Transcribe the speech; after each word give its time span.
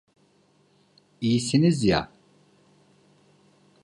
İyisiniz 1.21 1.83
ya! 1.83 2.11